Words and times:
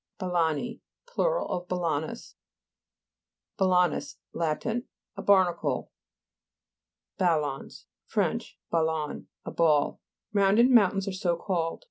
BALA'NI 0.17 0.81
Plur. 1.05 1.43
of 1.43 1.67
balanus. 1.67 2.33
BALA'NUS 3.59 4.17
Lat. 4.33 4.65
A 4.65 5.21
barnacle, 5.21 5.91
(p. 7.19 7.25
85.) 7.25 7.41
BALLOTS 7.43 7.85
Fr. 8.07 8.21
ballon, 8.71 9.27
a 9.45 9.51
ball. 9.51 9.99
Round 10.33 10.57
ed 10.57 10.71
mountains 10.71 11.07
are 11.07 11.11
so 11.13 11.35
called. 11.35 11.79